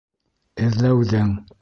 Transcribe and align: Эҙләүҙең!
Эҙләүҙең! 0.69 1.35